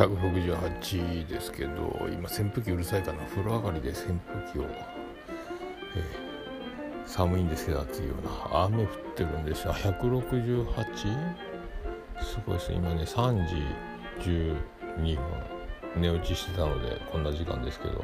[0.00, 3.18] 168ですけど今扇風機うるさいかな。
[3.26, 8.64] 風呂上がりで扇風機を、えー、寒いんですけど暑いような。
[8.64, 9.74] 雨降ってるんですよ。
[9.74, 10.64] 168?
[12.22, 12.76] すごいですね。
[12.76, 13.56] 今ね3時
[14.30, 15.24] 12分。
[15.96, 18.02] 寝落ちしてたのでこんな時間ですけど。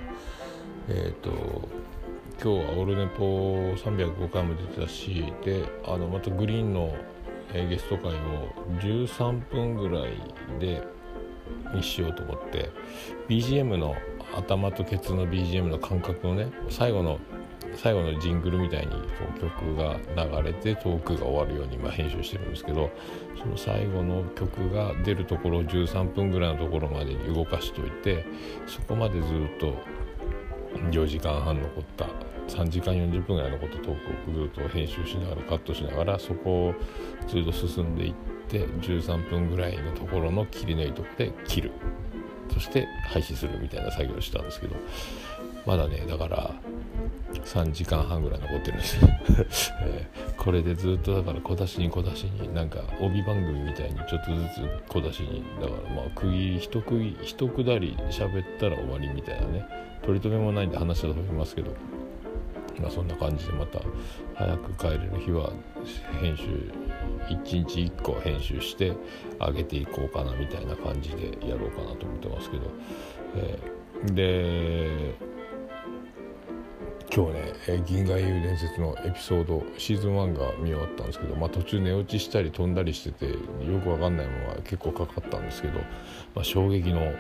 [0.89, 1.31] えっ、ー、と
[2.43, 6.95] 今日はオルネポ305回も出てたしであのまたグリーンの
[7.55, 8.49] えゲスト会を
[8.81, 10.13] 13分ぐらい
[10.61, 10.96] で
[11.75, 12.71] にしようと思って
[13.29, 13.95] BGM の
[14.37, 17.19] 頭とケツの BGM の感覚をね最後の
[17.77, 18.99] 最後のジングルみたいにこ
[19.37, 22.91] う曲が流れてトークが終わるように今編集してるんですけど
[23.39, 28.25] その最後の曲が出るところ13分ぐらいのところまでに動かしといて
[28.67, 29.77] そこまでずっと
[30.91, 32.07] 4時間半残った
[32.49, 36.75] 3時間40分ぐらい残ったトークをずっと編集しながらカットしながらそこを
[37.27, 41.73] ずっと進んでいって13分ぐらいのところの切り抜いとこで切る。
[42.53, 44.77] そして廃止するみたいな作業をしたんですけど。
[45.67, 46.55] まだねだから
[47.45, 48.99] 3時間半ぐらい残ってるんです
[49.83, 59.67] えー、これでずっとだから小出しに小出しになんか帯番組みたいにちょっとずつ小出しにだからまあ区切り一区切一くだり喋ったら終わりみたいなね。
[60.03, 61.73] 取り留めもないんで話したと思いますけど。
[62.81, 63.81] まあそんな感じでまた
[64.35, 65.51] 早く帰れる日は
[66.21, 66.45] 編集
[67.29, 68.93] 1日1個編集して
[69.39, 72.63] 上げていこうかなみたいな感じでやろうかなと思ってますけど、
[73.37, 75.37] えー、で
[77.15, 83.35] 今日ね「銀河英雄伝説」のエピソードシーズン1が見終わったんですけど、まあ、途中寝落ちしたり飛んだりしててよ
[83.83, 85.79] くわかんないまま結構かかったんですけど、
[86.35, 87.15] まあ、衝撃の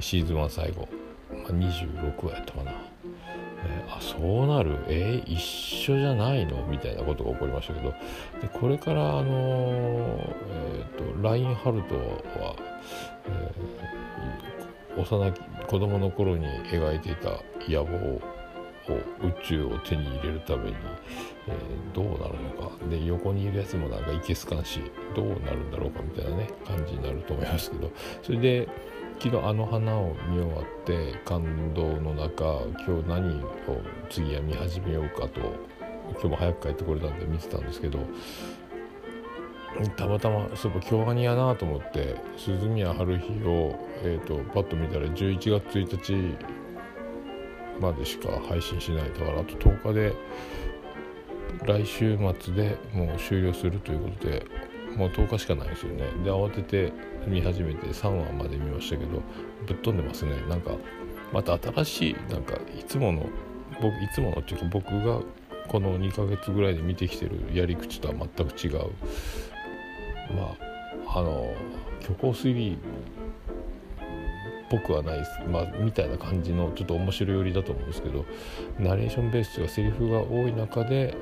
[0.00, 0.88] シーズン1最後、
[1.30, 2.72] まあ、26話やったかな、
[3.90, 4.78] あそうなる？
[4.88, 6.64] えー、一緒じゃないの？
[6.66, 7.90] みたいなことが起こりましたけど。
[8.40, 12.56] でこれからあのー、えーと、ラインハルトは、
[13.26, 18.20] えー、幼き子供の頃に描いていた野望
[18.86, 20.76] こう宇宙を手に入れるために、
[21.48, 22.70] えー、どうなるのか。
[22.88, 24.80] で横にいるやつもなんかいけすかんし
[25.14, 27.90] どうなるんだろうかみたいなね感じになると思いますけど。
[28.22, 28.68] それで
[29.22, 33.52] 昨日あの花を見終わって感動の中今日何を
[34.08, 35.40] 次は見始めようかと
[36.12, 37.98] 今日も早く帰ってこれたんで見てたんですけど
[39.96, 46.36] たまたまそういえば京アニやなと思って鈴宮春日を、えーとパッと見たら11月1日
[47.78, 49.12] までしか配信しない。
[49.12, 50.14] だからあと10日で
[51.66, 54.46] 来週末でもう終了するということで
[55.00, 56.04] もう10日しかないですよね。
[56.22, 56.92] で慌てて
[57.26, 59.22] 見始めて3話まで見ましたけど
[59.66, 60.32] ぶっ飛んでますね。
[60.46, 60.72] なんか
[61.32, 63.26] また新しいなんかいつもの
[63.80, 65.22] 僕いつものっていうか僕が
[65.68, 68.90] この2ヶ月ぐらいで見てきてるやり口とは全く違う。
[70.36, 70.54] ま
[71.06, 71.54] ああの
[72.02, 72.78] 虚構推理
[74.70, 78.24] ぽくはないです、まあ、みたいな感じのちょっと面白寄りだと思うんですけど
[78.78, 81.16] ナレーションベースというかセリフが多い中で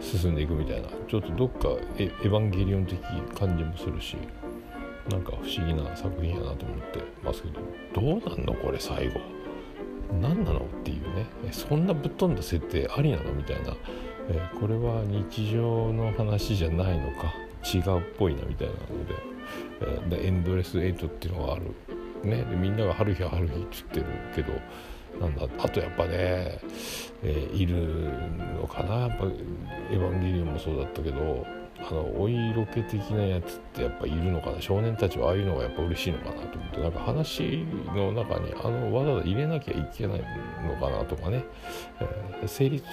[0.00, 0.88] 進んでいくみたいな。
[1.08, 2.98] ちょっとどっかエヴァンゲリオン的
[3.38, 4.16] 感じもするし
[5.10, 6.98] なんか不思議な作品やなと思って。
[7.22, 7.60] ますけど
[7.94, 9.20] どうなんのこれ最後。
[10.20, 11.26] 何なのっていうね。
[11.52, 13.74] そんなぶっ飛んだ設定ありなのみたいな、
[14.30, 17.34] えこれは日常の話じゃないのか。
[17.62, 21.74] 違うっぽいなみたいなので、えエンドレス8っていうのがある。
[22.24, 24.52] ね、でみんなが春日春日っつってるけど
[25.20, 26.60] なんだあとやっぱね、
[27.22, 28.10] えー、いる
[28.60, 29.24] のかなやっぱ
[29.90, 31.46] 「エヴァンゲリオン」もそうだったけど
[31.80, 37.64] あのお色気的なやつってやっぱいるのかな少年たちはああいうのがやっぱ嬉しいのかなと思ってなんか話
[37.94, 40.24] の中にあのわざわざ入れなきゃいけない
[40.66, 41.44] のかなとかね、
[42.00, 42.84] えー、成立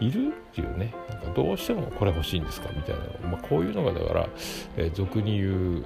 [0.00, 4.28] いるっていうねなんかどうしてもこれ欲しいんですかみたいな、まあ、こういうのがだから、
[4.76, 5.84] えー、俗に言う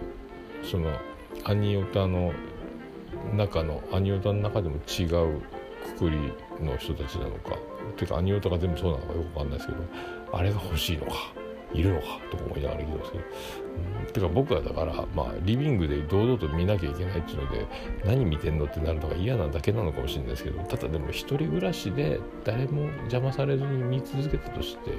[0.62, 0.90] その
[1.44, 2.32] アニオタの
[3.34, 5.40] 中のアニオタの中でも違う
[5.94, 6.16] くくり
[6.64, 7.56] の人たちなのか。
[7.96, 9.78] ていうかアニオタが全部そうなのかよくわかんないですけど
[10.32, 11.12] あれが欲しいのか
[11.72, 13.24] いるのかとか思いながら聞いてますけど、
[14.06, 17.66] うん、てか僕はだからまあリビングで堂々と見なきゃいけないっていうので
[18.04, 24.90] 何見てんのってなるのが嫌なだけなのかもしれないですけどただでも一人暮らしで誰も邪魔されずに見続けたとして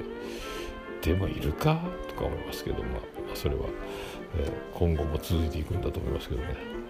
[1.02, 2.98] でもいるかとか思いますけどま
[3.32, 3.62] あそれは、
[4.38, 6.81] えー、今後も続いていくんだと思いますけどね。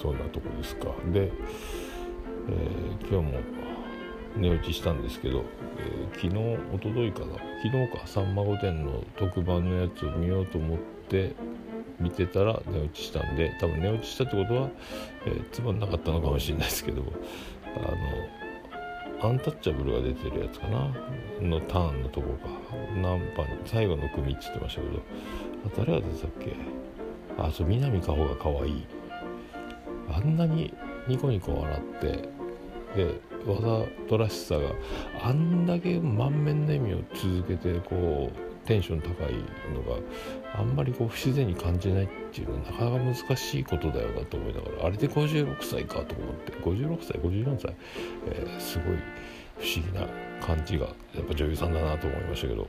[0.00, 0.86] そんなとこですか。
[1.12, 3.40] で、えー、今日も
[4.36, 5.44] 寝落ちしたんですけど、
[5.78, 7.34] えー、昨日おとといかな。
[7.62, 11.34] 昨日か「さんま御殿」の特番のやつを見ようと思って
[11.98, 14.70] 見てたら寝落ちしたんで多分寝落ちしたってことは、
[15.26, 17.02] えー、つまんなかったのかもしれないですけど
[17.76, 20.88] あのアンタッチャブルが出てるやつかな。
[21.42, 22.48] のターンのとこか。
[22.96, 24.96] 何番最後の組って言ってましたけど
[25.66, 26.54] あ誰が出てたっけ？
[27.38, 28.86] あそう南かほが可愛い。
[30.14, 30.72] あんなに
[31.08, 32.28] ニコニコ笑って
[32.96, 34.70] でわざとらしさが
[35.22, 39.34] あんだけ満面の笑みを続けてこうテンション高い
[39.74, 39.98] のが
[40.54, 47.74] あんまりこう不自然に感じないっていうのはなかなか難しいことだよなと思いながらあれで56歳かと思って56歳54歳、
[48.26, 48.98] えー、すごい
[49.58, 50.06] 不思議な
[50.44, 52.66] 感じがやっぱ女優さんだなと思いましたけど。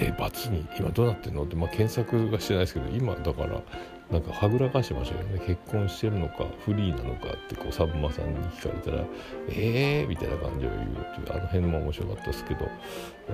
[0.00, 1.42] え罰に今どうなってんの？
[1.42, 3.62] って、まあ、検索がしてないですけど今だから
[4.10, 5.38] なんかはぐらかしてましたよね。
[5.46, 9.04] 結婚してるのかフリーなのかってこうサブマさんに聞かれたら
[9.50, 12.68] 「ええー」みたいな感じを言うっていうあの辺も面白かったですけど、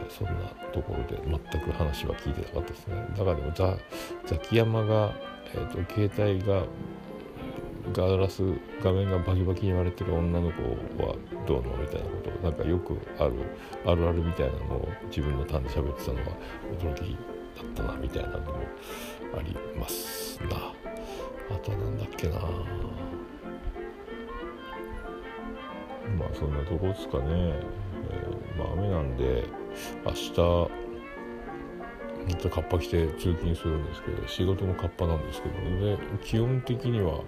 [0.08, 0.32] そんな
[0.72, 2.96] ところで全く話は聞いてなかったですね。
[3.16, 3.76] だからでもザ
[4.26, 5.14] ザキヤマが、
[5.54, 6.64] えーと、携帯が
[7.92, 8.42] ガラス
[8.82, 10.62] 画面がバキバキに割れてる女の子
[11.06, 11.14] は
[11.46, 13.34] どうのみたいなことなんかよくある
[13.86, 16.32] あるあるみたいなのを自分のターンで喋ってたのが
[16.80, 17.16] 驚き
[17.62, 18.54] ったなみたいなのも
[19.36, 20.72] ありますな。
[21.50, 22.38] あとなんだっけな。
[26.18, 29.44] まあそんなとこですかね、えー、まあ雨なんで
[30.04, 30.84] 明日
[32.26, 37.20] またカッパ着て通勤するんですけど仕事もカッパなんですけどで基本的には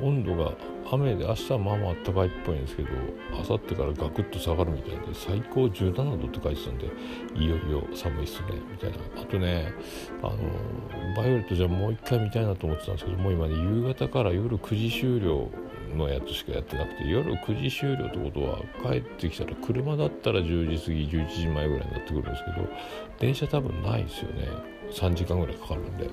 [0.00, 0.52] 温度が
[0.90, 2.88] 雨で明日はまあまあ暖かいっぽいんですけど
[3.32, 6.86] 明後日からガクッと下がるみたいで最高17度って書いてたんで
[7.34, 8.98] いよいよ寒いっすねみたいな。
[9.20, 9.72] あとね
[10.22, 10.36] あの
[11.16, 15.48] バイオレットじゃもう一回見たいなと思ってたんですけどもう今ね夕方から夜9時終了
[15.96, 22.68] のやつしかやってなくて夜9時終了ってことは帰ってきたら車だったら10時過ぎ11時前ぐらいになってくるんですけど
[23.18, 24.48] 電車多分ないですよね。
[24.90, 26.08] 3時間ぐらいかかるんで。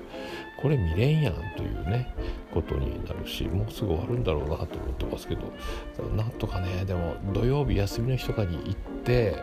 [0.58, 2.12] これ見れんやんというね
[2.52, 5.52] ことになるしもうすぐ終わるんだろうなと思ってますけど
[6.16, 8.74] なんとかねでも土曜日休みの日とかに行っ
[9.04, 9.36] て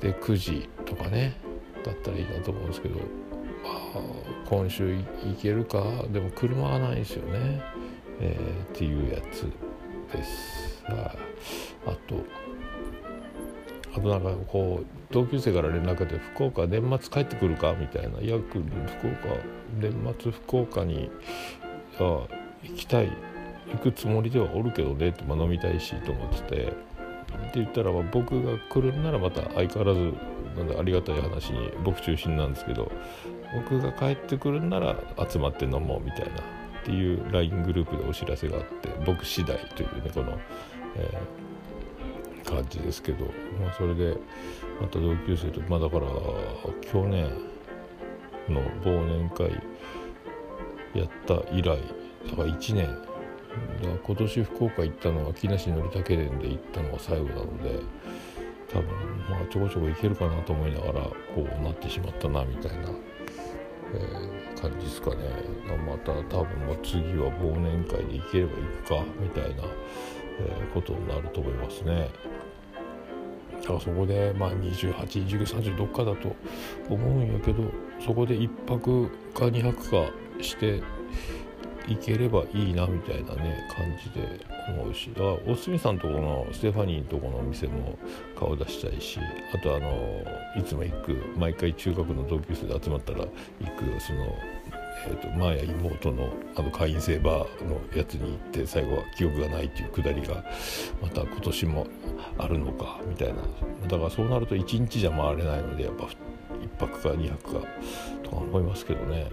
[0.00, 1.34] で9時とかね
[1.84, 4.00] だったらいいなと思うんですけど、まあ、
[4.48, 5.04] 今週行
[5.40, 5.82] けるか？
[6.12, 7.60] でも車がないですよね、
[8.20, 9.50] えー、っていうやつ
[10.12, 10.82] です。
[10.88, 11.14] あ
[11.86, 12.24] あと
[13.94, 18.66] あとなんかこう同級生から連絡で福岡年末帰ってくるかみたいな「いや福岡
[19.80, 21.10] 年末福岡に
[21.98, 22.26] あ
[22.62, 23.10] 行きたい
[23.72, 30.12] 行くつもりではおるけどね」って、まあ、飲みたいしと思っててって言ったら、まあ、僕が来るんならまた相変わらず
[30.56, 32.90] なんだありがたい話に僕中心なんですけど
[33.54, 34.96] 僕が帰ってくるんなら
[35.28, 40.38] 集まって飲もうみたいなっていう LINE グループでお知らせがあって僕次第というねこの、
[40.96, 41.50] えー
[42.50, 43.26] 感じですけど、
[43.60, 44.16] まあ、それで
[44.80, 46.06] また同級生とまあだから
[46.90, 47.30] 去年
[48.48, 49.50] の忘年会
[50.94, 51.78] やった以来
[52.28, 52.98] だから1年
[54.02, 57.80] 今年福岡行ったのは木梨憲武殿で行ったのが最後なので
[58.72, 58.88] 多分
[59.28, 62.88] まあちょこちょこ行けるかなと思いながらこうなってしまったなみたいな、
[63.94, 65.16] えー、感じですかね
[65.86, 69.64] また多分もう次は忘年会で行ければ行くかみたいな、
[70.40, 72.10] えー、ことになると思いますね。
[73.60, 76.34] だからそこでまあ282930どっかだと
[76.88, 77.64] 思うんやけど
[78.04, 80.10] そこで1泊か2泊か
[80.40, 80.82] して
[81.86, 85.10] 行ければいいなみたいなね感じで思うし。
[85.10, 87.98] だからおすみさんとこのステファニーとこのお店も
[88.38, 89.18] 顔出したいし
[89.54, 90.24] あとあの
[90.56, 94.34] いつも行く毎回中学の同級生で集まったら行くその
[95.06, 100.44] えーと、マーヤ妹のあの会員制バーのやつに行って最後は記憶がないっていうくだりが
[101.00, 101.86] また今年も
[102.38, 103.36] あるのかみたいな。
[103.88, 107.66] だからそうなると1日じゃ回れないのでやっぱ1泊か2泊か
[108.22, 109.30] とか思いますけどね。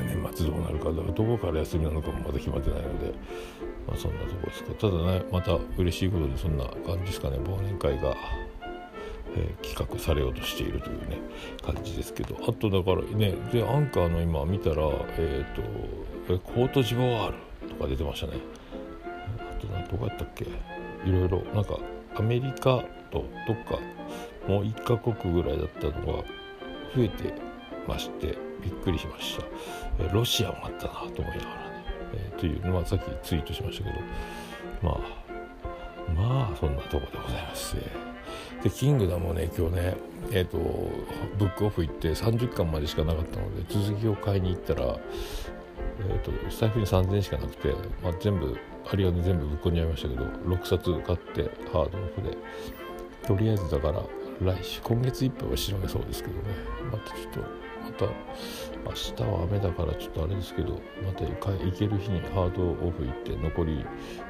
[0.00, 3.12] 年末どうなるかだかどこから休みなのかもまだ決まってないので、
[3.86, 8.16] まあ、そんなとこですかただねまた嬉しいことでそんな感じですかね忘年会が。
[9.34, 11.18] えー、企画されようとしているというね
[11.64, 14.82] 感じですけどあとだからねでアンカーの今見たら
[15.16, 18.34] えっ、ー、とコートジボワールとか出てましたね
[19.38, 20.44] あとどこやったっけ？
[20.44, 21.78] いろいろなんか
[22.14, 23.78] アメリカとどっか
[24.46, 26.24] もう1カ国ぐらいだったのが
[26.94, 27.32] 増えて
[27.88, 33.96] ましてびっくりしました、ロシアもあったなと思いながらね、え、というのはさっきツイートしましたけど。
[34.82, 35.22] まあ
[36.16, 37.76] まあそんなとこでございます、
[38.62, 39.96] でキングダムもね今日ね
[40.30, 40.58] えっ、ー、と
[41.38, 44.98] ブックオフ行って30巻までしかなかったので続きを買いに行ったら
[45.98, 48.56] えーと、スタイフに3000円しかなくて、まあ、全部
[48.90, 52.36] ありがで全部ぶっこんじゃいましたけど6冊買ってハードオフで。
[53.26, 54.02] とりあえずだから
[54.40, 56.42] 来週今月いっぱいは調べそうですけどね。
[56.90, 57.40] またちょっと
[57.92, 61.34] た明日は雨だからちょっとあれですけどまた行
[61.72, 63.84] ける日にハードオフ行って残り、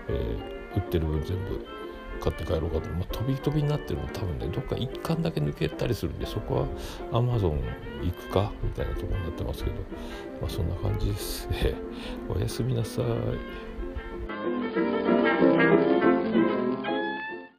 [0.09, 1.65] えー、売ってる分全部
[2.21, 6.67] 買って帰ろうかと、まあ、飛び飛びになってるの多分ねどっか一貫だけ抜けたりするんでそこ
[7.13, 7.61] はアマゾン
[8.03, 9.77] 行くかみたいなとこになってますけど
[10.41, 11.49] まあそんな感じです。
[11.49, 11.75] ね
[12.29, 15.92] おやすみなさい。